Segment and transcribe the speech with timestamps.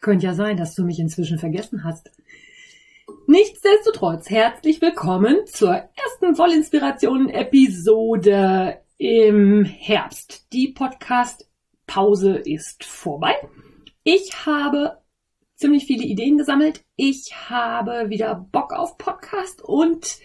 [0.00, 2.10] Könnte ja sein, dass du mich inzwischen vergessen hast.
[3.26, 10.50] Nichtsdestotrotz, herzlich willkommen zur ersten Vollinspiration-Episode im Herbst.
[10.54, 13.34] Die Podcast-Pause ist vorbei.
[14.02, 15.02] Ich habe
[15.54, 16.82] ziemlich viele Ideen gesammelt.
[16.96, 20.16] Ich habe wieder Bock auf Podcast und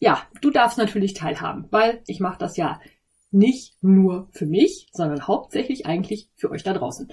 [0.00, 2.80] ja, du darfst natürlich teilhaben, weil ich mache das ja
[3.30, 7.06] nicht nur für mich, sondern hauptsächlich eigentlich für euch da draußen.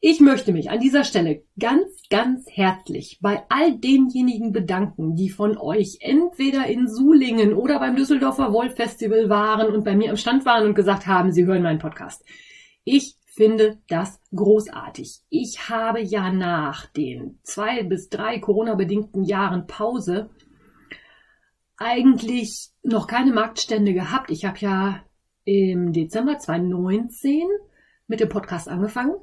[0.00, 5.56] Ich möchte mich an dieser Stelle ganz, ganz herzlich bei all denjenigen bedanken, die von
[5.56, 10.44] euch entweder in Sulingen oder beim Düsseldorfer Wolf Festival waren und bei mir am Stand
[10.44, 12.22] waren und gesagt haben, sie hören meinen Podcast.
[12.84, 15.22] Ich finde das großartig.
[15.30, 20.28] Ich habe ja nach den zwei bis drei Corona-bedingten Jahren Pause
[21.78, 24.30] eigentlich noch keine Marktstände gehabt.
[24.30, 25.02] Ich habe ja
[25.44, 27.48] im Dezember 2019
[28.06, 29.14] mit dem Podcast angefangen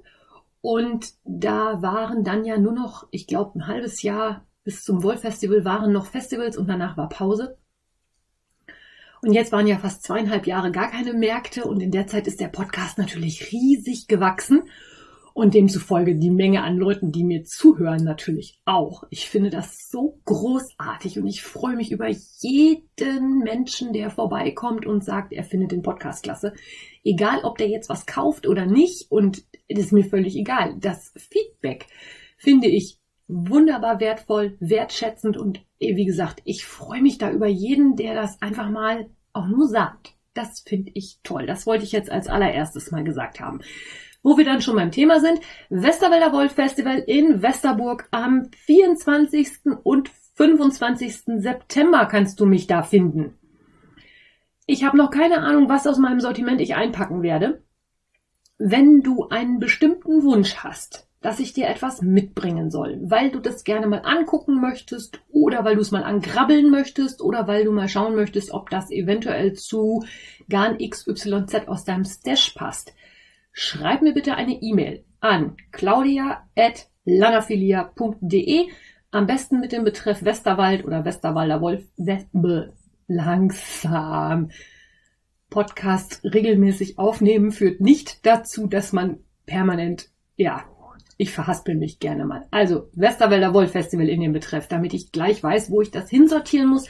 [0.64, 5.66] und da waren dann ja nur noch, ich glaube, ein halbes Jahr bis zum Wolf-Festival
[5.66, 7.58] waren noch Festivals und danach war Pause.
[9.22, 12.40] Und jetzt waren ja fast zweieinhalb Jahre gar keine Märkte und in der Zeit ist
[12.40, 14.64] der Podcast natürlich riesig gewachsen
[15.34, 19.04] und demzufolge die Menge an Leuten, die mir zuhören, natürlich auch.
[19.10, 25.04] Ich finde das so großartig und ich freue mich über jeden Menschen, der vorbeikommt und
[25.04, 26.54] sagt, er findet den Podcast klasse.
[27.04, 29.44] Egal, ob der jetzt was kauft oder nicht und
[29.80, 30.76] es ist mir völlig egal.
[30.80, 31.88] Das Feedback
[32.38, 38.14] finde ich wunderbar wertvoll, wertschätzend und wie gesagt, ich freue mich da über jeden, der
[38.16, 40.14] das einfach mal auch nur sagt.
[40.34, 41.46] Das finde ich toll.
[41.46, 43.60] Das wollte ich jetzt als allererstes mal gesagt haben.
[44.24, 45.40] Wo wir dann schon beim Thema sind,
[45.70, 49.50] Westerwälder Wolf Festival in Westerburg am 24.
[49.84, 51.24] und 25.
[51.38, 53.38] September kannst du mich da finden.
[54.66, 57.64] Ich habe noch keine Ahnung, was aus meinem Sortiment ich einpacken werde.
[58.66, 63.66] Wenn du einen bestimmten Wunsch hast, dass ich dir etwas mitbringen soll, weil du das
[63.66, 67.90] gerne mal angucken möchtest oder weil du es mal angrabbeln möchtest oder weil du mal
[67.90, 70.06] schauen möchtest, ob das eventuell zu
[70.48, 72.94] Garn XYZ aus deinem Stash passt,
[73.52, 78.70] schreib mir bitte eine E-Mail an claudia.lanafilia.de,
[79.12, 81.84] am besten mit dem Betreff Westerwald oder Westerwalder Wolf.
[83.08, 84.52] Langsam.
[85.54, 90.64] Podcast regelmäßig aufnehmen führt nicht dazu, dass man permanent, ja,
[91.18, 92.48] ich verhaspel mich gerne mal.
[92.50, 96.70] Also Westerwälder Wolf Festival in dem Betreff, damit ich gleich weiß, wo ich das hinsortieren
[96.70, 96.88] muss,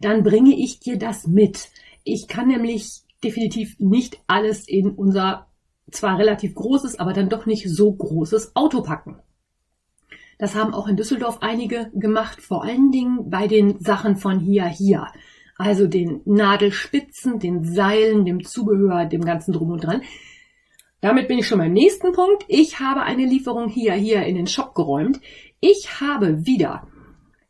[0.00, 1.68] dann bringe ich dir das mit.
[2.02, 5.48] Ich kann nämlich definitiv nicht alles in unser
[5.90, 9.18] zwar relativ großes, aber dann doch nicht so großes Auto packen.
[10.38, 14.64] Das haben auch in Düsseldorf einige gemacht, vor allen Dingen bei den Sachen von hier
[14.64, 15.08] hier.
[15.58, 20.02] Also den Nadelspitzen, den Seilen, dem Zubehör, dem ganzen Drum und Dran.
[21.00, 22.44] Damit bin ich schon beim nächsten Punkt.
[22.48, 25.20] Ich habe eine Lieferung hier, hier in den Shop geräumt.
[25.60, 26.88] Ich habe wieder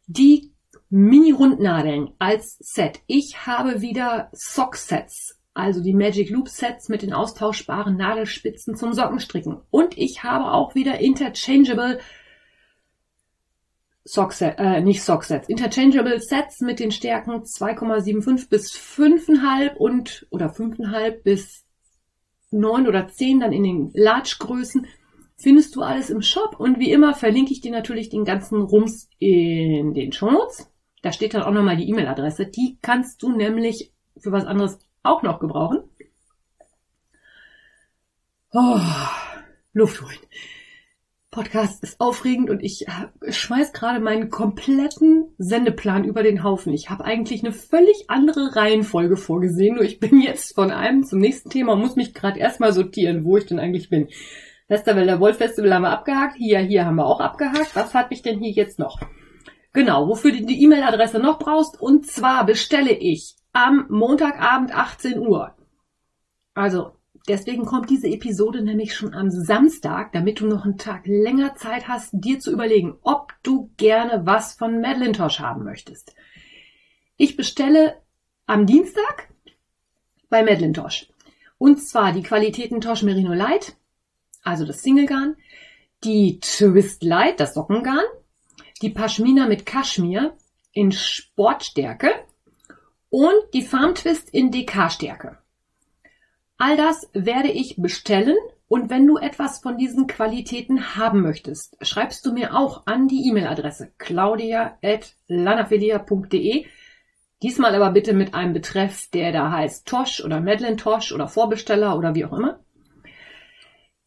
[0.07, 0.53] die
[0.91, 3.01] Mini-Rundnadeln als Set.
[3.07, 9.61] Ich habe wieder Socksets also die Magic Loop Sets mit den austauschbaren Nadelspitzen zum Sockenstricken.
[9.71, 11.99] Und ich habe auch wieder interchangeable
[14.09, 21.23] Sockset, äh, nicht Socksets, interchangeable Sets mit den Stärken 2,75 bis 5,5 und oder 5,5
[21.23, 21.67] bis
[22.51, 24.87] 9 oder 10 dann in den Large Größen.
[25.37, 29.09] Findest du alles im Shop und wie immer verlinke ich dir natürlich den ganzen Rums
[29.19, 30.71] in den Show Notes.
[31.03, 32.47] Da steht dann auch nochmal die E-Mail-Adresse.
[32.47, 35.81] Die kannst du nämlich für was anderes auch noch gebrauchen.
[38.53, 38.81] Oh,
[39.75, 40.19] Luft holen.
[41.31, 46.73] Podcast ist aufregend und ich äh, schmeiß gerade meinen kompletten Sendeplan über den Haufen.
[46.73, 51.19] Ich habe eigentlich eine völlig andere Reihenfolge vorgesehen, nur ich bin jetzt von einem zum
[51.19, 54.09] nächsten Thema und muss mich gerade erstmal sortieren, wo ich denn eigentlich bin.
[54.69, 57.77] Westerwälder Wolf Festival haben wir abgehakt, hier, hier haben wir auch abgehakt.
[57.77, 59.01] Was habe ich denn hier jetzt noch?
[59.73, 61.81] Genau, wofür du die E-Mail-Adresse noch brauchst.
[61.81, 65.55] Und zwar bestelle ich am Montagabend 18 Uhr.
[66.55, 66.98] Also
[67.29, 71.87] deswegen kommt diese Episode nämlich schon am Samstag, damit du noch einen Tag länger Zeit
[71.87, 76.15] hast, dir zu überlegen, ob du gerne was von Madeline Tosh haben möchtest.
[77.17, 78.01] Ich bestelle
[78.47, 79.29] am Dienstag
[80.29, 81.13] bei Madeline Tosh.
[81.59, 83.77] Und zwar die Qualitäten Tosh Merino Light,
[84.43, 85.37] also das Single Garn,
[86.05, 88.05] die Twist Light, das Sockengarn,
[88.83, 90.37] die Pashmina mit Kaschmir
[90.73, 92.11] in Sportstärke
[93.11, 95.39] und die Farm Twist in DK-Stärke.
[96.59, 102.27] All das werde ich bestellen und wenn du etwas von diesen Qualitäten haben möchtest, schreibst
[102.27, 106.67] du mir auch an die E-Mail-Adresse claudia.lanafilia.de.
[107.43, 111.97] Diesmal aber bitte mit einem Betreff, der da heißt Tosh oder Madeleine Tosh oder Vorbesteller
[111.97, 112.59] oder wie auch immer.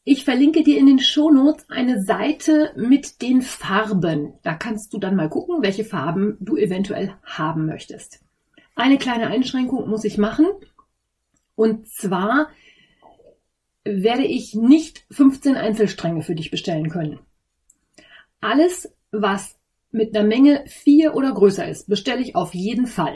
[0.03, 4.33] Ich verlinke dir in den Shownotes eine Seite mit den Farben.
[4.43, 8.19] Da kannst du dann mal gucken, welche Farben du eventuell haben möchtest.
[8.75, 10.47] Eine kleine Einschränkung muss ich machen.
[11.61, 12.49] Und zwar
[13.83, 17.19] werde ich nicht 15 Einzelstränge für dich bestellen können.
[18.39, 19.59] Alles, was
[19.91, 23.15] mit einer Menge 4 oder größer ist, bestelle ich auf jeden Fall.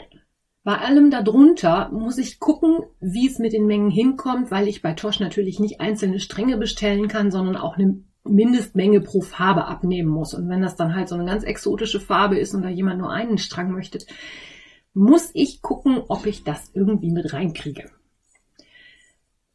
[0.62, 4.92] Bei allem darunter muss ich gucken, wie es mit den Mengen hinkommt, weil ich bei
[4.92, 10.34] Tosh natürlich nicht einzelne Stränge bestellen kann, sondern auch eine Mindestmenge pro Farbe abnehmen muss.
[10.34, 13.10] Und wenn das dann halt so eine ganz exotische Farbe ist und da jemand nur
[13.10, 13.98] einen Strang möchte,
[14.94, 17.90] muss ich gucken, ob ich das irgendwie mit reinkriege.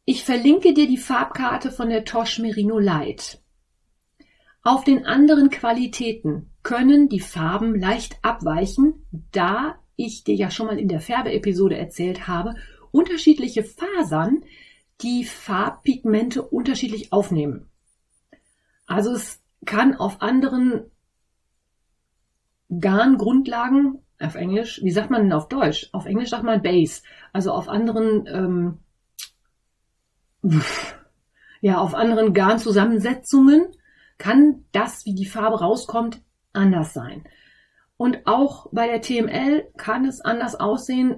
[0.04, 3.40] Ich verlinke dir die Farbkarte von der Tosh Merino Light.
[4.64, 10.78] Auf den anderen Qualitäten können die Farben leicht abweichen, da ich dir ja schon mal
[10.78, 12.54] in der Färbeepisode erzählt habe,
[12.90, 14.44] unterschiedliche Fasern
[15.02, 17.68] die Farbpigmente unterschiedlich aufnehmen.
[18.86, 20.90] Also es kann auf anderen
[22.68, 25.88] Garngrundlagen, auf Englisch, wie sagt man denn auf Deutsch?
[25.92, 27.02] Auf Englisch sagt man Base.
[27.32, 28.78] Also auf anderen, ähm,
[31.60, 33.66] ja, auf anderen Garnzusammensetzungen
[34.18, 36.22] kann das, wie die Farbe rauskommt,
[36.52, 37.24] anders sein.
[37.96, 41.16] Und auch bei der TML kann es anders aussehen.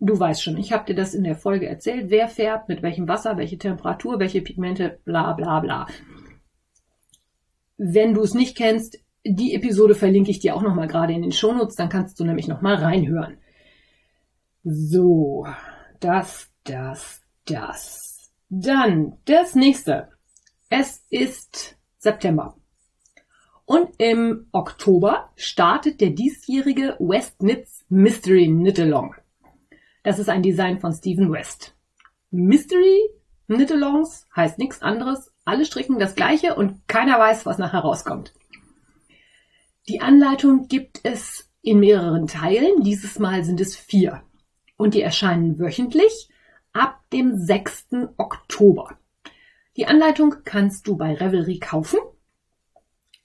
[0.00, 3.08] Du weißt schon, ich habe dir das in der Folge erzählt, wer färbt, mit welchem
[3.08, 5.86] Wasser, welche Temperatur, welche Pigmente, bla bla bla.
[7.76, 11.32] Wenn du es nicht kennst, die Episode verlinke ich dir auch nochmal gerade in den
[11.32, 13.38] Shownotes, dann kannst du nämlich nochmal reinhören.
[14.62, 15.46] So,
[16.00, 18.13] das, das, das.
[18.48, 20.08] Dann das nächste.
[20.68, 22.56] Es ist September.
[23.64, 29.14] Und im Oktober startet der diesjährige West Knits Mystery Knit-Along.
[30.02, 31.74] Das ist ein Design von Stephen West.
[32.30, 33.08] Mystery
[33.46, 35.32] Knit-Alongs heißt nichts anderes.
[35.46, 38.34] Alle stricken das gleiche und keiner weiß, was nachher rauskommt.
[39.88, 42.82] Die Anleitung gibt es in mehreren Teilen.
[42.82, 44.22] Dieses Mal sind es vier.
[44.76, 46.28] Und die erscheinen wöchentlich
[46.74, 47.86] ab dem 6.
[48.18, 48.98] Oktober.
[49.78, 51.98] Die Anleitung kannst du bei Revelry kaufen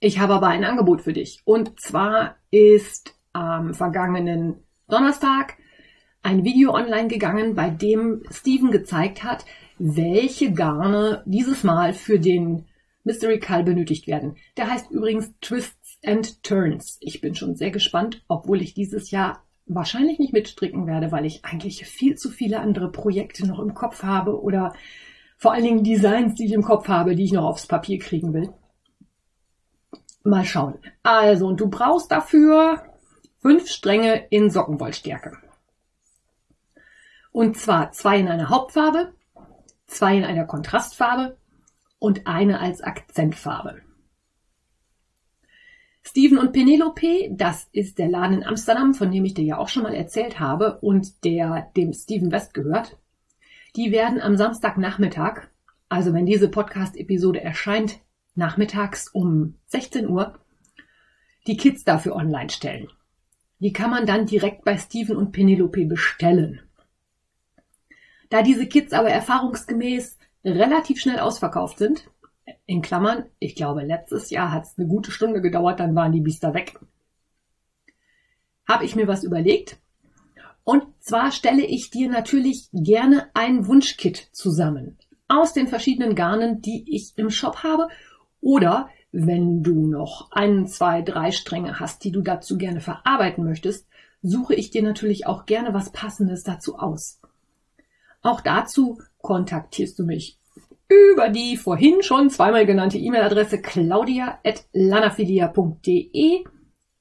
[0.02, 1.42] ich habe aber ein Angebot für dich.
[1.44, 5.58] Und zwar ist am vergangenen Donnerstag
[6.24, 9.46] ein Video online gegangen, bei dem Steven gezeigt hat,
[9.78, 12.66] welche Garne dieses Mal für den
[13.04, 14.38] Mystery Call benötigt werden.
[14.56, 16.98] Der heißt übrigens Twists and Turns.
[17.02, 21.46] Ich bin schon sehr gespannt, obwohl ich dieses Jahr wahrscheinlich nicht mitstricken werde, weil ich
[21.46, 24.74] eigentlich viel zu viele andere Projekte noch im Kopf habe oder
[25.38, 28.34] vor allen Dingen Designs, die ich im Kopf habe, die ich noch aufs Papier kriegen
[28.34, 28.52] will.
[30.24, 30.80] Mal schauen.
[31.02, 32.84] Also, und du brauchst dafür
[33.42, 35.38] fünf Stränge in Sockenwollstärke.
[37.32, 39.14] Und zwar zwei in einer Hauptfarbe,
[39.86, 41.38] zwei in einer Kontrastfarbe
[42.00, 43.82] und eine als Akzentfarbe.
[46.02, 49.70] Steven und Penelope, das ist der Laden in Amsterdam, von dem ich dir ja auch
[49.70, 52.98] schon mal erzählt habe und der dem Steven West gehört.
[53.76, 55.48] Die werden am Samstagnachmittag,
[55.90, 58.00] also wenn diese Podcast-Episode erscheint,
[58.36, 60.40] nachmittags um 16 Uhr
[61.48, 62.90] die Kits dafür online stellen.
[63.60, 66.62] Die kann man dann direkt bei Steven und Penelope bestellen.
[68.30, 72.10] Da diese Kits aber erfahrungsgemäß relativ schnell ausverkauft sind,
[72.66, 76.22] in Klammern, ich glaube letztes Jahr hat es eine gute Stunde gedauert, dann waren die
[76.22, 76.80] Biester weg,
[78.68, 79.78] habe ich mir was überlegt.
[80.64, 86.84] Und zwar stelle ich dir natürlich gerne ein Wunschkit zusammen aus den verschiedenen Garnen, die
[86.94, 87.88] ich im Shop habe
[88.42, 93.88] oder wenn du noch ein, zwei, drei Stränge hast, die du dazu gerne verarbeiten möchtest,
[94.22, 97.20] suche ich dir natürlich auch gerne was Passendes dazu aus.
[98.22, 100.39] Auch dazu kontaktierst du mich
[100.90, 106.44] über die vorhin schon zweimal genannte E-Mail-Adresse claudia.lanafilia.de.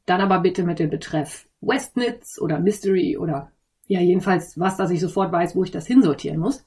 [0.07, 3.50] Dann aber bitte mit dem Betreff Westnitz oder Mystery oder
[3.87, 6.66] ja, jedenfalls was, dass ich sofort weiß, wo ich das hinsortieren muss.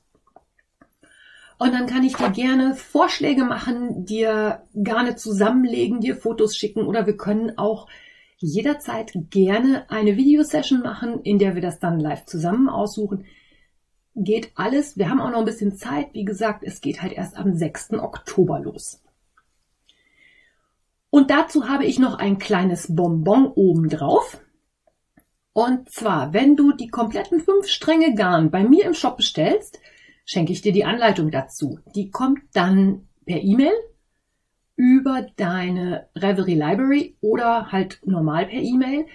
[1.59, 7.05] Und dann kann ich dir gerne Vorschläge machen, dir gerne zusammenlegen, dir Fotos schicken oder
[7.05, 7.87] wir können auch
[8.37, 13.25] jederzeit gerne eine Videosession machen, in der wir das dann live zusammen aussuchen.
[14.15, 14.98] Geht alles.
[14.98, 16.13] Wir haben auch noch ein bisschen Zeit.
[16.13, 17.94] Wie gesagt, es geht halt erst am 6.
[17.94, 19.01] Oktober los.
[21.10, 24.41] Und dazu habe ich noch ein kleines Bonbon oben drauf.
[25.53, 29.80] Und zwar, wenn du die kompletten fünf Stränge Garn bei mir im Shop bestellst,
[30.25, 31.80] schenke ich dir die Anleitung dazu.
[31.96, 33.74] Die kommt dann per E-Mail
[34.77, 39.06] über deine Reverie Library oder halt normal per E-Mail.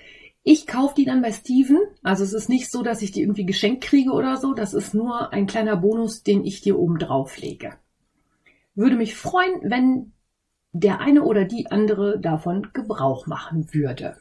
[0.48, 1.76] Ich kaufe die dann bei Steven.
[2.04, 4.54] Also es ist nicht so, dass ich die irgendwie geschenkt kriege oder so.
[4.54, 7.72] Das ist nur ein kleiner Bonus, den ich dir oben drauf lege.
[8.76, 10.12] Würde mich freuen, wenn
[10.70, 14.18] der eine oder die andere davon Gebrauch machen würde.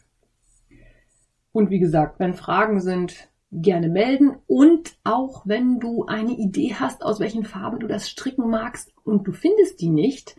[1.51, 7.03] Und wie gesagt, wenn Fragen sind, gerne melden und auch wenn du eine Idee hast,
[7.03, 10.35] aus welchen Farben du das stricken magst und du findest die nicht,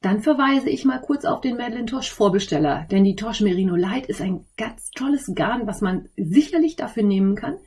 [0.00, 4.06] dann verweise ich mal kurz auf den Madeline Tosh Vorbesteller, denn die Tosh Merino Light
[4.06, 7.58] ist ein ganz tolles Garn, was man sicherlich dafür nehmen kann.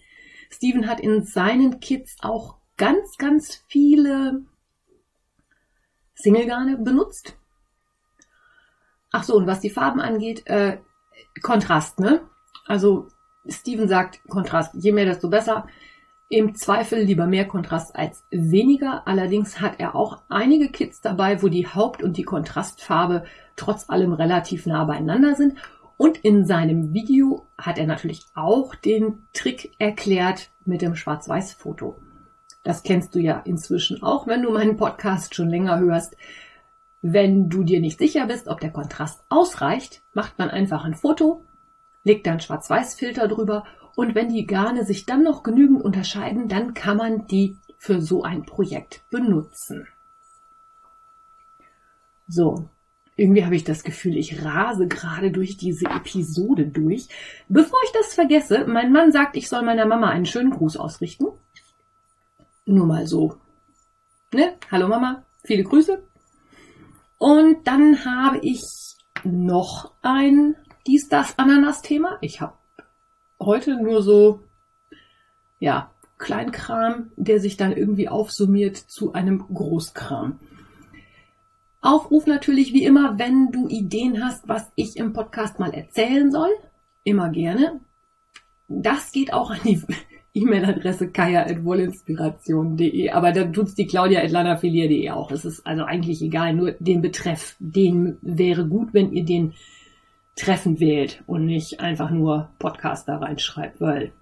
[0.50, 4.46] Steven hat in seinen Kits auch ganz, ganz viele
[6.14, 7.36] Singlegarne benutzt.
[9.12, 10.78] Ach so, und was die Farben angeht, äh,
[11.42, 12.22] Kontrast, ne?
[12.66, 13.08] Also
[13.48, 15.68] Steven sagt Kontrast, je mehr, desto besser.
[16.34, 19.06] Im Zweifel lieber mehr Kontrast als weniger.
[19.06, 23.26] Allerdings hat er auch einige Kits dabei, wo die Haupt- und die Kontrastfarbe
[23.58, 25.58] trotz allem relativ nah beieinander sind.
[25.98, 31.98] Und in seinem Video hat er natürlich auch den Trick erklärt mit dem Schwarz-Weiß-Foto.
[32.64, 36.16] Das kennst du ja inzwischen auch, wenn du meinen Podcast schon länger hörst.
[37.02, 41.44] Wenn du dir nicht sicher bist, ob der Kontrast ausreicht, macht man einfach ein Foto,
[42.06, 46.98] legt dann Schwarz-Weiß-Filter drüber und wenn die Garne sich dann noch genügend unterscheiden, dann kann
[46.98, 49.88] man die für so ein Projekt benutzen.
[52.28, 52.70] So,
[53.16, 57.08] irgendwie habe ich das Gefühl, ich rase gerade durch diese Episode durch.
[57.50, 61.28] Bevor ich das vergesse, mein Mann sagt, ich soll meiner Mama einen schönen Gruß ausrichten.
[62.66, 63.38] Nur mal so.
[64.34, 64.54] Ne?
[64.72, 66.02] Hallo Mama, viele Grüße.
[67.18, 68.64] Und dann habe ich
[69.24, 70.56] noch ein
[70.88, 72.18] dies, das Ananas-Thema.
[72.22, 72.54] Ich habe
[73.42, 74.42] heute nur so,
[75.60, 80.40] ja, Kleinkram, der sich dann irgendwie aufsummiert zu einem Großkram.
[81.82, 86.50] Aufruf natürlich wie immer, wenn du Ideen hast, was ich im Podcast mal erzählen soll.
[87.04, 87.80] Immer gerne.
[88.68, 89.82] Das geht auch an die
[90.34, 95.32] E-Mail-Adresse kaya.wollinspiration.de, aber dann tut's die claudia.lanafilier.de auch.
[95.32, 99.54] Es ist also eigentlich egal, nur den Betreff, den wäre gut, wenn ihr den
[100.36, 104.14] treffend wählt und nicht einfach nur Podcast da reinschreibt, weil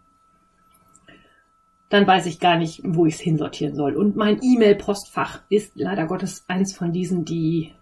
[1.90, 3.96] dann weiß ich gar nicht, wo ich es hinsortieren soll.
[3.96, 7.74] Und mein E-Mail-Postfach ist leider Gottes eins von diesen, die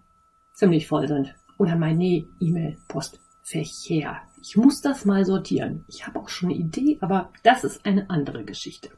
[0.53, 1.36] ziemlich voll sind.
[1.57, 4.22] Oder meine E-Mail-Postfächer.
[4.41, 5.84] Ich muss das mal sortieren.
[5.89, 8.89] Ich habe auch schon eine Idee, aber das ist eine andere Geschichte.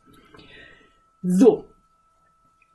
[1.24, 1.66] So.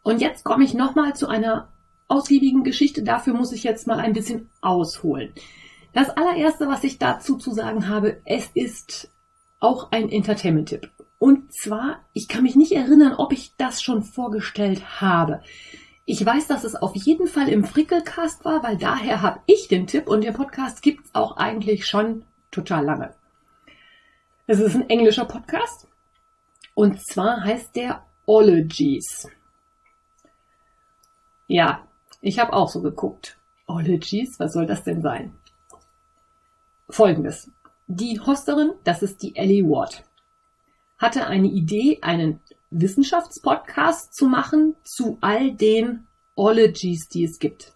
[0.02, 1.68] Und jetzt komme ich nochmal zu einer
[2.08, 3.04] ausgiebigen Geschichte.
[3.04, 5.32] Dafür muss ich jetzt mal ein bisschen ausholen.
[5.94, 9.08] Das allererste, was ich dazu zu sagen habe, es ist
[9.60, 10.90] auch ein Entertainment-Tipp.
[11.20, 15.40] Und zwar, ich kann mich nicht erinnern, ob ich das schon vorgestellt habe.
[16.04, 19.86] Ich weiß, dass es auf jeden Fall im Frickelcast war, weil daher habe ich den
[19.86, 23.14] Tipp und den Podcast gibt es auch eigentlich schon total lange.
[24.46, 25.86] Es ist ein englischer Podcast
[26.74, 29.28] und zwar heißt der Ologies.
[31.46, 31.86] Ja,
[32.20, 33.38] ich habe auch so geguckt.
[33.66, 35.32] Ologies, was soll das denn sein?
[36.88, 37.50] Folgendes.
[37.86, 40.04] Die Hosterin, das ist die Ellie Ward,
[40.98, 47.72] hatte eine Idee, einen Wissenschaftspodcast zu machen zu all den Ologies, die es gibt.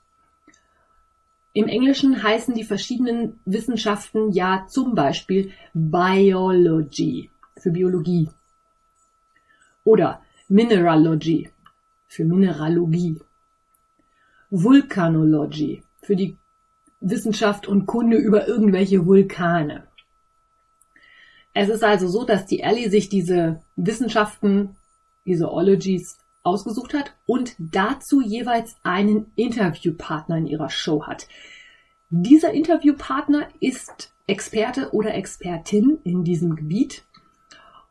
[1.52, 8.28] Im Englischen heißen die verschiedenen Wissenschaften ja zum Beispiel Biology für Biologie
[9.84, 11.50] oder Mineralogy
[12.06, 13.20] für Mineralogie,
[14.50, 16.36] Vulkanology für die
[17.00, 19.86] Wissenschaft und Kunde über irgendwelche Vulkane.
[21.54, 24.76] Es ist also so, dass die Ellie sich diese Wissenschaften,
[25.26, 31.28] diese Ologies ausgesucht hat und dazu jeweils einen Interviewpartner in ihrer Show hat.
[32.10, 37.04] Dieser Interviewpartner ist Experte oder Expertin in diesem Gebiet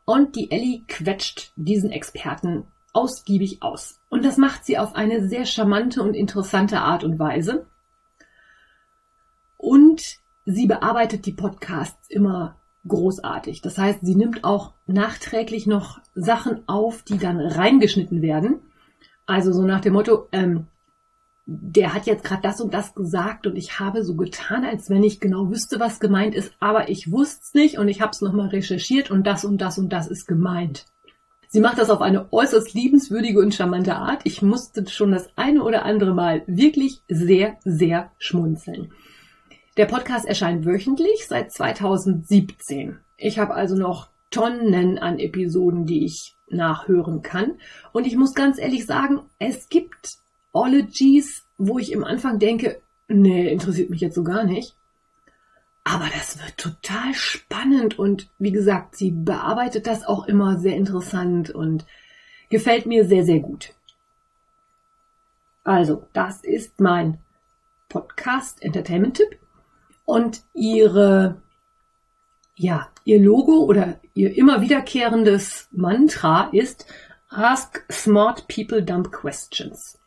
[0.04, 4.00] und die Ellie quetscht diesen Experten ausgiebig aus.
[4.08, 7.66] Und das macht sie auf eine sehr charmante und interessante Art und Weise.
[9.58, 13.60] Und sie bearbeitet die Podcasts immer großartig.
[13.60, 18.60] Das heißt, sie nimmt auch nachträglich noch Sachen auf, die dann reingeschnitten werden.
[19.26, 20.68] Also so nach dem Motto, ähm,
[21.44, 25.02] der hat jetzt gerade das und das gesagt und ich habe so getan, als wenn
[25.02, 28.20] ich genau wüsste, was gemeint ist, aber ich wusste es nicht und ich habe es
[28.20, 30.86] nochmal recherchiert und das und das und das ist gemeint.
[31.48, 34.20] Sie macht das auf eine äußerst liebenswürdige und charmante Art.
[34.24, 38.92] Ich musste schon das eine oder andere Mal wirklich sehr, sehr schmunzeln.
[39.78, 42.98] Der Podcast erscheint wöchentlich seit 2017.
[43.16, 47.60] Ich habe also noch Tonnen an Episoden, die ich nachhören kann.
[47.92, 50.18] Und ich muss ganz ehrlich sagen, es gibt
[50.52, 54.74] Ologies, wo ich im Anfang denke, nee, interessiert mich jetzt so gar nicht.
[55.84, 61.50] Aber das wird total spannend und wie gesagt, sie bearbeitet das auch immer sehr interessant
[61.50, 61.86] und
[62.50, 63.74] gefällt mir sehr, sehr gut.
[65.62, 67.20] Also, das ist mein
[67.88, 69.38] Podcast Entertainment Tipp
[70.08, 71.42] und ihre,
[72.56, 76.86] ja, ihr Logo oder ihr immer wiederkehrendes Mantra ist
[77.28, 79.98] Ask smart people dumb questions.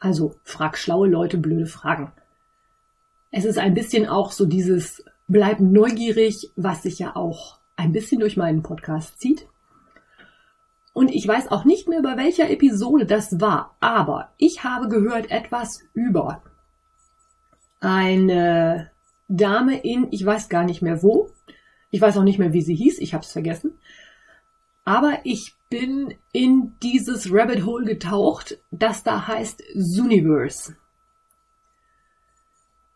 [0.00, 2.10] Also, frag schlaue Leute blöde Fragen.
[3.32, 8.20] Es ist ein bisschen auch so dieses bleib neugierig, was sich ja auch ein bisschen
[8.20, 9.46] durch meinen Podcast zieht.
[10.94, 15.30] Und ich weiß auch nicht mehr, über welcher Episode das war, aber ich habe gehört
[15.30, 16.42] etwas über
[17.80, 18.93] eine
[19.28, 21.30] Dame in, ich weiß gar nicht mehr wo,
[21.90, 23.78] ich weiß auch nicht mehr, wie sie hieß, ich habe es vergessen,
[24.84, 30.76] aber ich bin in dieses Rabbit Hole getaucht, das da heißt Universe.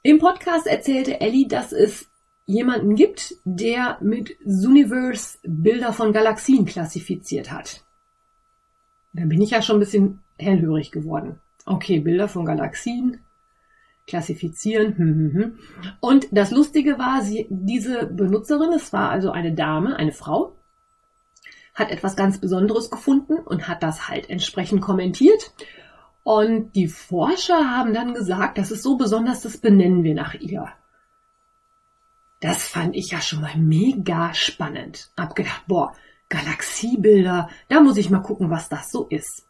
[0.02, 2.08] Im Podcast erzählte Ellie, dass es
[2.46, 7.84] jemanden gibt, der mit Universe Bilder von Galaxien klassifiziert hat.
[9.12, 11.40] Da bin ich ja schon ein bisschen hellhörig geworden.
[11.66, 13.20] Okay, Bilder von Galaxien,
[14.08, 14.96] klassifizieren.
[14.96, 15.58] Hm, hm, hm.
[16.00, 20.56] Und das Lustige war, sie, diese Benutzerin, es war also eine Dame, eine Frau,
[21.74, 25.52] hat etwas ganz Besonderes gefunden und hat das halt entsprechend kommentiert.
[26.24, 30.68] Und die Forscher haben dann gesagt, das ist so besonders, das benennen wir nach ihr.
[32.40, 35.10] Das fand ich ja schon mal mega spannend.
[35.16, 35.94] Hab gedacht, boah,
[36.28, 39.47] Galaxiebilder, da muss ich mal gucken, was das so ist.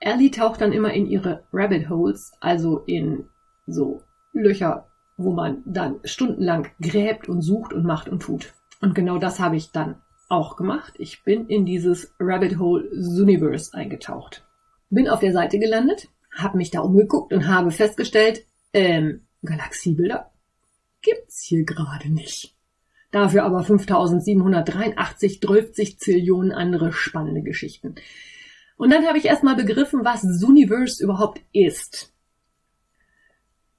[0.00, 3.28] Ellie taucht dann immer in ihre Rabbit Holes, also in
[3.66, 8.54] so Löcher, wo man dann stundenlang gräbt und sucht und macht und tut.
[8.80, 9.96] Und genau das habe ich dann
[10.28, 10.94] auch gemacht.
[10.98, 14.46] Ich bin in dieses Rabbit Hole Universe eingetaucht.
[14.90, 20.30] Bin auf der Seite gelandet, habe mich da umgeguckt und habe festgestellt, ähm, Galaxiebilder
[21.02, 22.54] gibt's hier gerade nicht.
[23.10, 27.94] Dafür aber 5783 12 Zillionen andere spannende Geschichten.
[28.78, 32.14] Und dann habe ich erstmal begriffen, was Universe überhaupt ist.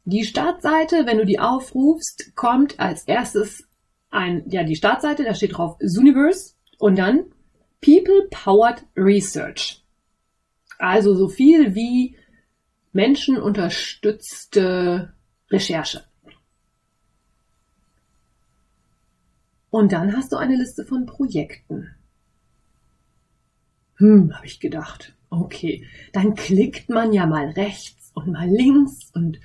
[0.04, 3.64] Die Startseite, wenn du die aufrufst, kommt als erstes
[4.12, 7.26] ein, ja, die Startseite, da steht drauf Universe und dann
[7.82, 9.84] People Powered Research.
[10.78, 12.18] Also so viel wie
[12.92, 15.14] menschenunterstützte
[15.50, 16.04] Recherche.
[19.70, 21.94] Und dann hast du eine Liste von Projekten.
[24.00, 25.16] Hm, habe ich gedacht.
[25.30, 29.40] Okay, dann klickt man ja mal rechts und mal links und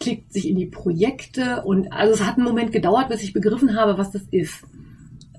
[0.00, 3.76] klickt sich in die Projekte und also es hat einen Moment gedauert, bis ich begriffen
[3.76, 4.64] habe, was das ist.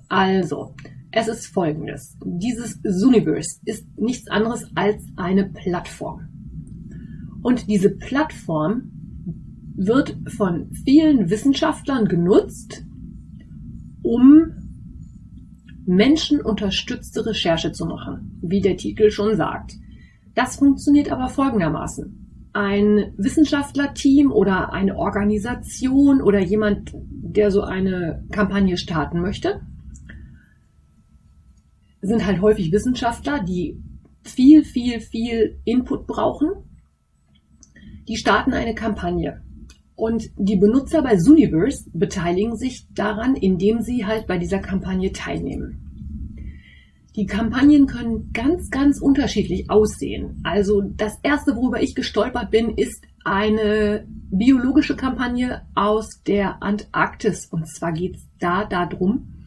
[0.08, 0.76] Also,
[1.12, 2.18] es ist folgendes.
[2.24, 6.30] Dieses Universe ist nichts anderes als eine Plattform.
[7.42, 8.92] Und diese Plattform
[9.76, 12.86] wird von vielen Wissenschaftlern genutzt,
[14.02, 14.63] um
[15.86, 19.74] menschenunterstützte Recherche zu machen, wie der Titel schon sagt.
[20.36, 22.50] Das funktioniert aber folgendermaßen.
[22.54, 29.62] Ein Wissenschaftlerteam oder eine Organisation oder jemand, der so eine Kampagne starten möchte,
[32.02, 33.82] sind halt häufig Wissenschaftler, die
[34.24, 36.50] viel, viel, viel Input brauchen.
[38.08, 39.43] Die starten eine Kampagne.
[40.04, 46.28] Und die Benutzer bei Zooniverse beteiligen sich daran, indem sie halt bei dieser Kampagne teilnehmen.
[47.16, 50.42] Die Kampagnen können ganz, ganz unterschiedlich aussehen.
[50.44, 57.46] Also das erste, worüber ich gestolpert bin, ist eine biologische Kampagne aus der Antarktis.
[57.46, 59.46] Und zwar geht es da darum,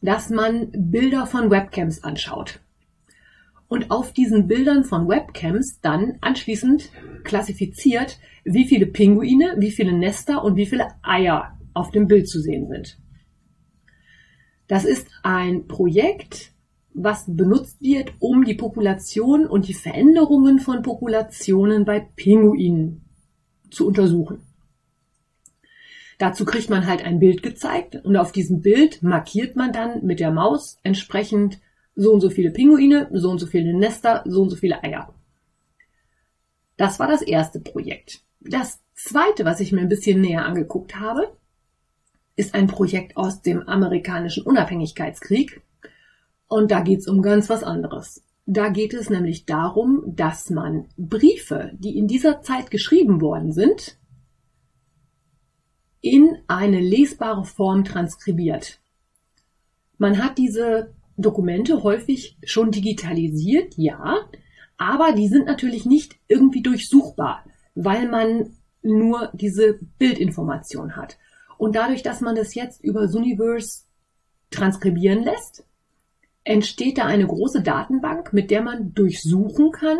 [0.00, 2.60] dass man Bilder von Webcams anschaut.
[3.72, 6.90] Und auf diesen Bildern von Webcams dann anschließend
[7.24, 12.42] klassifiziert, wie viele Pinguine, wie viele Nester und wie viele Eier auf dem Bild zu
[12.42, 12.98] sehen sind.
[14.68, 16.52] Das ist ein Projekt,
[16.92, 23.06] was benutzt wird, um die Population und die Veränderungen von Populationen bei Pinguinen
[23.70, 24.42] zu untersuchen.
[26.18, 30.20] Dazu kriegt man halt ein Bild gezeigt und auf diesem Bild markiert man dann mit
[30.20, 31.58] der Maus entsprechend
[31.94, 35.14] so und so viele Pinguine, so und so viele Nester, so und so viele Eier.
[36.76, 38.22] Das war das erste Projekt.
[38.40, 41.36] Das zweite, was ich mir ein bisschen näher angeguckt habe,
[42.34, 45.62] ist ein Projekt aus dem amerikanischen Unabhängigkeitskrieg.
[46.48, 48.24] Und da geht es um ganz was anderes.
[48.46, 53.98] Da geht es nämlich darum, dass man Briefe, die in dieser Zeit geschrieben worden sind,
[56.00, 58.80] in eine lesbare Form transkribiert.
[59.98, 64.28] Man hat diese Dokumente häufig schon digitalisiert, ja,
[64.76, 71.18] aber die sind natürlich nicht irgendwie durchsuchbar, weil man nur diese Bildinformation hat.
[71.56, 73.84] Und dadurch, dass man das jetzt über Suniverse
[74.50, 75.64] transkribieren lässt,
[76.44, 79.98] entsteht da eine große Datenbank, mit der man durchsuchen kann,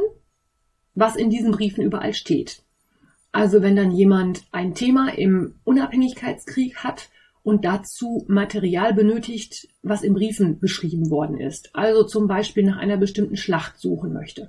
[0.94, 2.62] was in diesen Briefen überall steht.
[3.30, 7.08] Also wenn dann jemand ein Thema im Unabhängigkeitskrieg hat
[7.42, 12.96] und dazu Material benötigt, was in Briefen beschrieben worden ist, also zum Beispiel nach einer
[12.96, 14.48] bestimmten Schlacht suchen möchte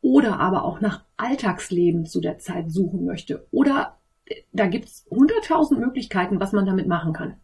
[0.00, 3.98] oder aber auch nach Alltagsleben zu der Zeit suchen möchte oder
[4.52, 7.36] da gibt's hunderttausend Möglichkeiten, was man damit machen kann.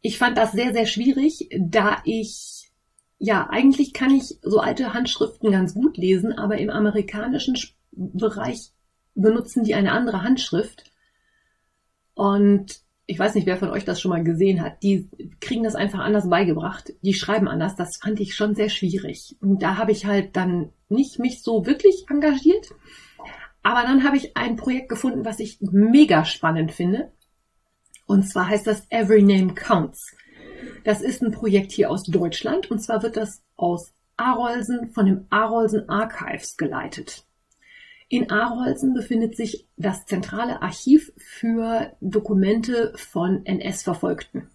[0.00, 2.70] Ich fand das sehr, sehr schwierig, da ich,
[3.18, 7.56] ja, eigentlich kann ich so alte Handschriften ganz gut lesen, aber im amerikanischen
[7.90, 8.70] Bereich
[9.14, 10.92] benutzen die eine andere Handschrift.
[12.18, 14.82] Und ich weiß nicht, wer von euch das schon mal gesehen hat.
[14.82, 15.08] Die
[15.40, 16.92] kriegen das einfach anders beigebracht.
[17.02, 17.76] Die schreiben anders.
[17.76, 19.36] Das fand ich schon sehr schwierig.
[19.40, 22.70] Und da habe ich halt dann nicht mich so wirklich engagiert.
[23.62, 27.12] Aber dann habe ich ein Projekt gefunden, was ich mega spannend finde.
[28.06, 30.16] Und zwar heißt das Every Name Counts.
[30.82, 35.26] Das ist ein Projekt hier aus Deutschland und zwar wird das aus Arolsen von dem
[35.30, 37.27] Arolsen Archives geleitet.
[38.08, 44.48] In Arolsen befindet sich das zentrale Archiv für Dokumente von NS-Verfolgten.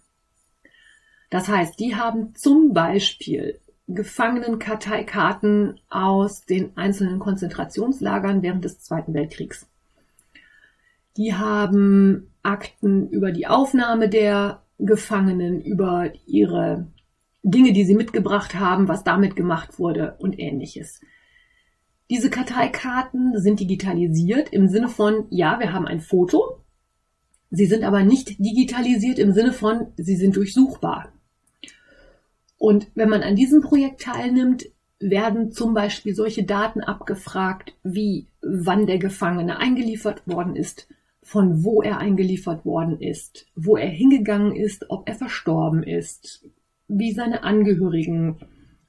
[1.30, 9.68] Das heißt, die haben zum Beispiel Gefangenenkarteikarten aus den einzelnen Konzentrationslagern während des Zweiten Weltkriegs.
[11.16, 16.88] Die haben Akten über die Aufnahme der Gefangenen, über ihre
[17.42, 21.00] Dinge, die sie mitgebracht haben, was damit gemacht wurde und ähnliches.
[22.10, 26.60] Diese Karteikarten sind digitalisiert im Sinne von, ja, wir haben ein Foto,
[27.50, 31.12] sie sind aber nicht digitalisiert im Sinne von, sie sind durchsuchbar.
[32.58, 34.66] Und wenn man an diesem Projekt teilnimmt,
[35.00, 40.88] werden zum Beispiel solche Daten abgefragt, wie wann der Gefangene eingeliefert worden ist,
[41.22, 46.46] von wo er eingeliefert worden ist, wo er hingegangen ist, ob er verstorben ist,
[46.86, 48.36] wie seine Angehörigen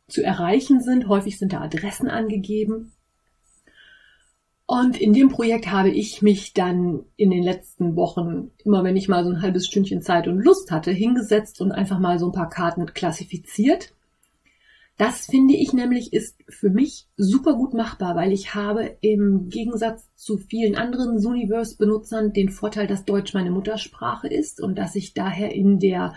[0.07, 1.07] zu erreichen sind.
[1.07, 2.91] Häufig sind da Adressen angegeben.
[4.67, 9.07] Und in dem Projekt habe ich mich dann in den letzten Wochen, immer wenn ich
[9.07, 12.31] mal so ein halbes Stündchen Zeit und Lust hatte, hingesetzt und einfach mal so ein
[12.31, 13.93] paar Karten klassifiziert.
[14.97, 20.07] Das finde ich nämlich ist für mich super gut machbar, weil ich habe im Gegensatz
[20.15, 25.53] zu vielen anderen Suniverse-Benutzern den Vorteil, dass Deutsch meine Muttersprache ist und dass ich daher
[25.53, 26.15] in der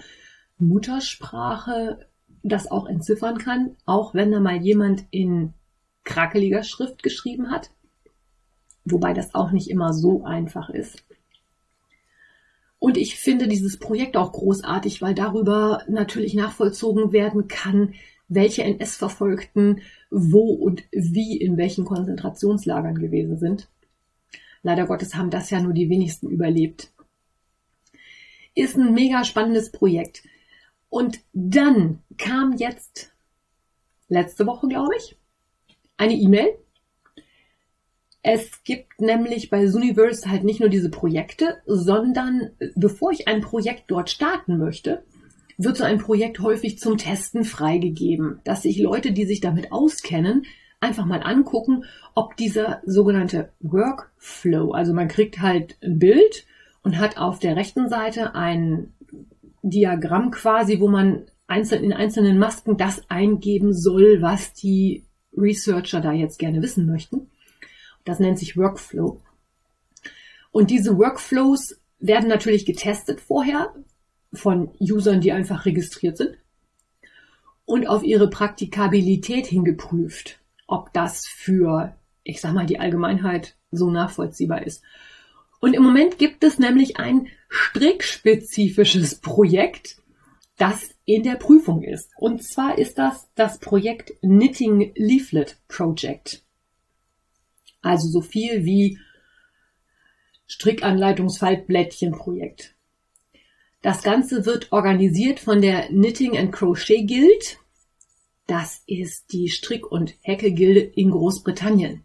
[0.58, 2.06] Muttersprache
[2.42, 5.52] das auch entziffern kann, auch wenn da mal jemand in
[6.04, 7.70] krakeliger Schrift geschrieben hat
[8.90, 11.04] wobei das auch nicht immer so einfach ist.
[12.78, 17.94] Und ich finde dieses Projekt auch großartig, weil darüber natürlich nachvollzogen werden kann,
[18.28, 23.68] welche NS-Verfolgten wo und wie in welchen Konzentrationslagern gewesen sind.
[24.62, 26.92] Leider Gottes haben das ja nur die wenigsten überlebt.
[28.54, 30.22] Ist ein mega spannendes Projekt.
[30.88, 33.12] Und dann kam jetzt
[34.08, 35.16] letzte Woche, glaube ich,
[35.96, 36.56] eine E-Mail
[38.22, 43.84] es gibt nämlich bei Suniverse halt nicht nur diese Projekte, sondern bevor ich ein Projekt
[43.88, 45.04] dort starten möchte,
[45.56, 50.44] wird so ein Projekt häufig zum Testen freigegeben, dass sich Leute, die sich damit auskennen,
[50.80, 56.46] einfach mal angucken, ob dieser sogenannte Workflow, also man kriegt halt ein Bild
[56.82, 58.92] und hat auf der rechten Seite ein
[59.62, 65.04] Diagramm quasi, wo man einzeln in einzelnen Masken das eingeben soll, was die
[65.36, 67.28] Researcher da jetzt gerne wissen möchten.
[68.08, 69.20] Das nennt sich Workflow.
[70.50, 73.74] Und diese Workflows werden natürlich getestet vorher
[74.32, 76.38] von Usern, die einfach registriert sind
[77.66, 84.66] und auf ihre Praktikabilität hingeprüft, ob das für, ich sag mal, die Allgemeinheit so nachvollziehbar
[84.66, 84.82] ist.
[85.60, 89.98] Und im Moment gibt es nämlich ein strickspezifisches Projekt,
[90.56, 92.10] das in der Prüfung ist.
[92.16, 96.47] Und zwar ist das das Projekt Knitting Leaflet Project.
[97.88, 98.98] Also so viel wie
[100.46, 102.74] Strickanleitungsfaltblättchenprojekt.
[103.80, 107.56] Das Ganze wird organisiert von der Knitting and Crochet Guild.
[108.46, 112.04] Das ist die Strick- und Häkelgilde in Großbritannien.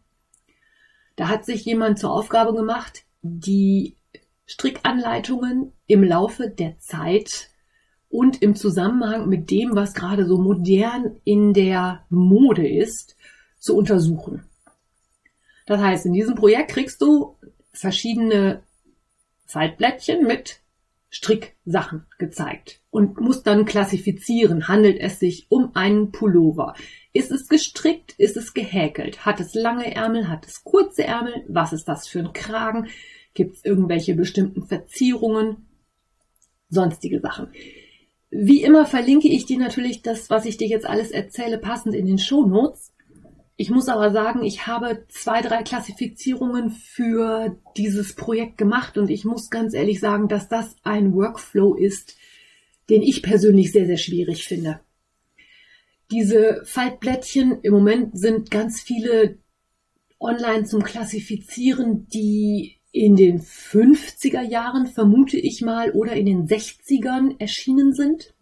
[1.18, 3.98] Da hat sich jemand zur Aufgabe gemacht, die
[4.46, 7.50] Strickanleitungen im Laufe der Zeit
[8.08, 13.18] und im Zusammenhang mit dem, was gerade so modern in der Mode ist,
[13.60, 14.46] zu untersuchen.
[15.66, 17.38] Das heißt, in diesem Projekt kriegst du
[17.72, 18.64] verschiedene
[19.46, 20.62] Faltblättchen mit
[21.10, 26.74] Stricksachen gezeigt und muss dann klassifizieren, handelt es sich um einen Pullover.
[27.14, 28.16] Ist es gestrickt?
[28.18, 29.24] Ist es gehäkelt?
[29.24, 30.28] Hat es lange Ärmel?
[30.28, 31.46] Hat es kurze Ärmel?
[31.48, 32.88] Was ist das für ein Kragen?
[33.36, 35.68] Gibt es irgendwelche bestimmten Verzierungen?
[36.70, 37.50] Sonstige Sachen.
[38.32, 42.08] Wie immer verlinke ich dir natürlich das, was ich dir jetzt alles erzähle, passend in
[42.08, 42.93] den Show Notes.
[43.56, 49.26] Ich muss aber sagen, ich habe zwei, drei Klassifizierungen für dieses Projekt gemacht und ich
[49.26, 52.18] muss ganz ehrlich sagen, dass das ein Workflow ist,
[52.90, 54.80] den ich persönlich sehr, sehr schwierig finde.
[56.12, 59.38] Diese Faltblättchen im Moment sind ganz viele
[60.20, 67.40] online zum Klassifizieren, die in den 50er Jahren, vermute ich mal, oder in den 60ern
[67.40, 68.33] erschienen sind.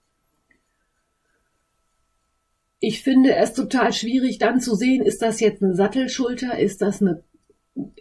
[2.83, 6.99] Ich finde es total schwierig dann zu sehen, ist das jetzt eine Sattelschulter, ist das
[6.99, 7.23] eine,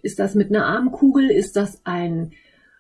[0.03, 2.33] ist das mit einer Armkugel, ist das ein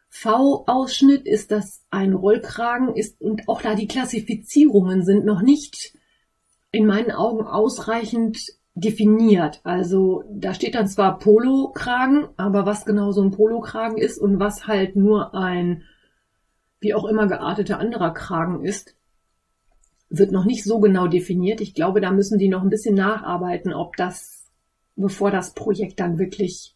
[0.08, 5.94] V-Ausschnitt, ist das ein Rollkragen, ist, und auch da die Klassifizierungen sind noch nicht
[6.72, 8.38] in meinen Augen ausreichend
[8.74, 9.60] definiert.
[9.62, 14.66] Also da steht dann zwar Polokragen, aber was genau so ein Polokragen ist und was
[14.66, 15.84] halt nur ein
[16.80, 18.96] wie auch immer gearteter anderer Kragen ist,
[20.10, 21.60] wird noch nicht so genau definiert.
[21.60, 24.50] Ich glaube, da müssen die noch ein bisschen nacharbeiten, ob das,
[24.96, 26.74] bevor das Projekt dann wirklich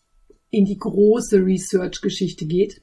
[0.50, 2.80] in die große Research-Geschichte geht.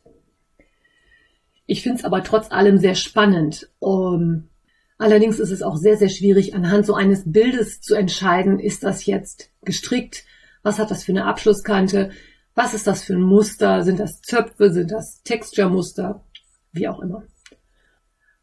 [1.65, 3.69] Ich finde es aber trotz allem sehr spannend.
[3.79, 4.49] Um,
[4.97, 9.05] allerdings ist es auch sehr, sehr schwierig, anhand so eines Bildes zu entscheiden, ist das
[9.05, 10.25] jetzt gestrickt?
[10.63, 12.11] Was hat das für eine Abschlusskante?
[12.55, 13.83] Was ist das für ein Muster?
[13.83, 14.71] Sind das Zöpfe?
[14.71, 16.25] Sind das Texture-Muster?
[16.73, 17.23] Wie auch immer.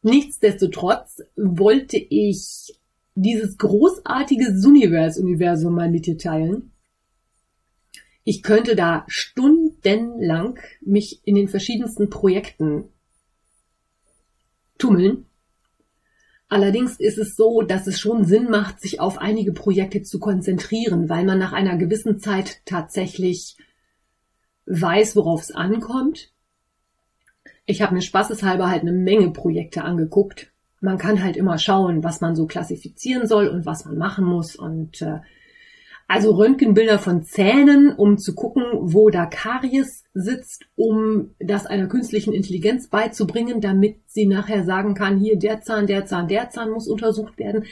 [0.09, 2.81] Nichtsdestotrotz wollte ich
[3.15, 6.73] dieses großartige Universe-Universum mal mit dir teilen.
[8.25, 12.85] Ich könnte da stundenlang mich in den verschiedensten Projekten
[14.79, 15.27] tummeln.
[16.49, 21.11] Allerdings ist es so, dass es schon Sinn macht, sich auf einige Projekte zu konzentrieren,
[21.11, 23.59] weil man nach einer gewissen Zeit tatsächlich
[24.65, 26.33] weiß, worauf es ankommt
[27.69, 30.51] ich habe mir spaßeshalber halt eine Menge Projekte angeguckt.
[30.81, 34.57] Man kann halt immer schauen, was man so klassifizieren soll und was man machen muss.
[34.57, 35.19] Und äh,
[36.07, 42.33] also Röntgenbilder von Zähnen, um zu gucken, wo da Karies sitzt, um das einer künstlichen
[42.33, 46.89] Intelligenz beizubringen, damit sie nachher sagen kann, hier der Zahn, der Zahn, der Zahn muss
[46.89, 47.67] untersucht werden.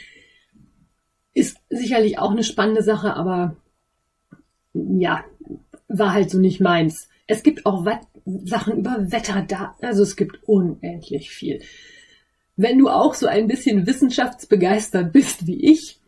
[1.33, 3.55] Ist sicherlich auch eine spannende Sache, aber
[4.73, 5.23] ja,
[5.87, 7.09] war halt so nicht meins.
[7.25, 7.83] Es gibt auch
[8.45, 9.85] Sachen über Wetterdaten.
[9.85, 11.61] Also es gibt unendlich viel.
[12.55, 15.99] Wenn du auch so ein bisschen wissenschaftsbegeistert bist wie ich,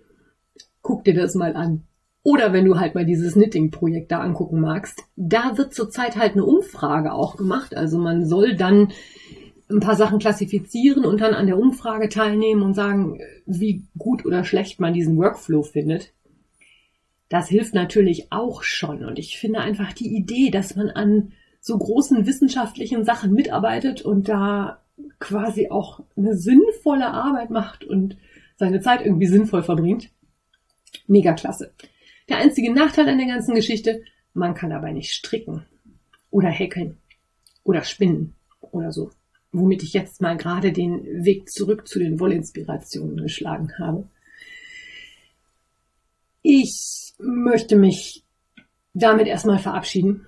[0.82, 1.84] guck dir das mal an.
[2.24, 6.44] Oder wenn du halt mal dieses Knitting-Projekt da angucken magst, da wird zurzeit halt eine
[6.44, 7.78] Umfrage auch gemacht.
[7.78, 8.92] Also man soll dann
[9.70, 14.44] ein paar Sachen klassifizieren und dann an der Umfrage teilnehmen und sagen, wie gut oder
[14.44, 16.12] schlecht man diesen Workflow findet.
[17.30, 19.06] Das hilft natürlich auch schon.
[19.06, 24.30] Und ich finde einfach die Idee, dass man an so großen wissenschaftlichen Sachen mitarbeitet und
[24.30, 24.82] da
[25.20, 28.18] quasi auch eine sinnvolle Arbeit macht und
[28.58, 30.10] seine Zeit irgendwie sinnvoll verbringt.
[31.08, 31.74] Mega klasse.
[32.28, 35.66] Der einzige Nachteil an der ganzen Geschichte, man kann dabei nicht stricken
[36.30, 36.98] oder häkeln
[37.64, 39.12] oder spinnen oder so.
[39.52, 44.08] Womit ich jetzt mal gerade den Weg zurück zu den Wollinspirationen geschlagen habe.
[46.42, 48.24] Ich möchte mich
[48.94, 50.28] damit erstmal verabschieden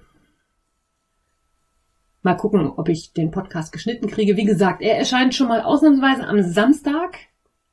[2.24, 4.38] Mal gucken, ob ich den Podcast geschnitten kriege.
[4.38, 7.18] Wie gesagt, er erscheint schon mal ausnahmsweise am Samstag.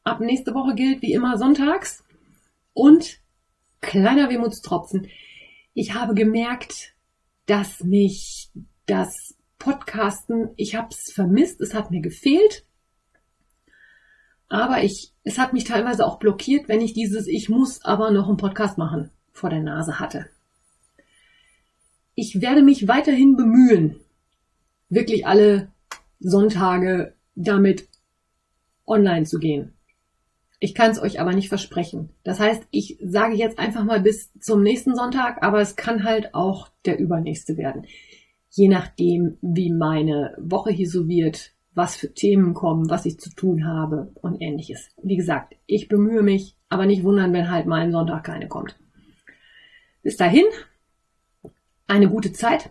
[0.04, 2.02] Ab nächste Woche gilt wie immer sonntags.
[2.72, 3.18] Und
[3.80, 5.08] kleiner Wehmutstropfen.
[5.74, 6.94] Ich habe gemerkt,
[7.44, 8.50] dass mich
[8.86, 12.64] das Podcasten, ich habe es vermisst, es hat mir gefehlt.
[14.48, 18.28] Aber ich, es hat mich teilweise auch blockiert, wenn ich dieses Ich muss aber noch
[18.28, 20.30] einen Podcast machen vor der Nase hatte.
[22.14, 24.00] Ich werde mich weiterhin bemühen,
[24.88, 25.70] wirklich alle
[26.20, 27.88] Sonntage damit
[28.86, 29.74] online zu gehen.
[30.60, 32.10] Ich kann es euch aber nicht versprechen.
[32.24, 36.34] Das heißt, ich sage jetzt einfach mal bis zum nächsten Sonntag, aber es kann halt
[36.34, 37.86] auch der übernächste werden.
[38.50, 43.30] Je nachdem, wie meine Woche hier so wird, was für Themen kommen, was ich zu
[43.30, 44.88] tun habe und ähnliches.
[45.00, 48.76] Wie gesagt, ich bemühe mich, aber nicht wundern, wenn halt mal ein Sonntag keine kommt.
[50.02, 50.44] Bis dahin,
[51.86, 52.70] eine gute Zeit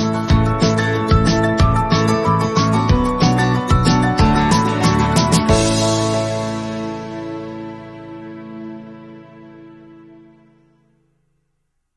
[0.00, 0.29] Thank you.